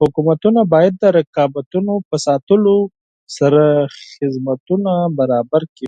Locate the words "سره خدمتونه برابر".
3.36-5.62